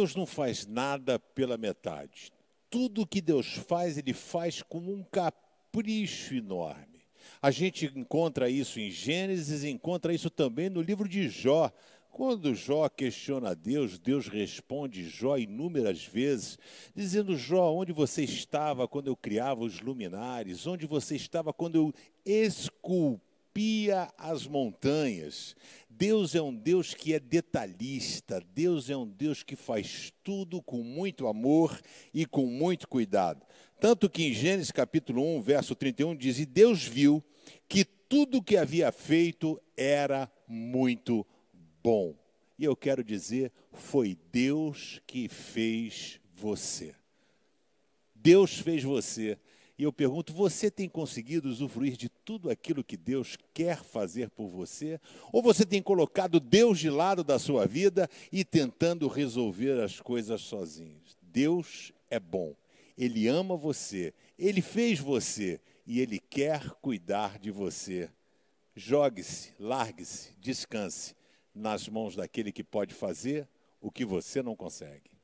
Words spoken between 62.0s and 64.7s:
é bom, Ele ama você, Ele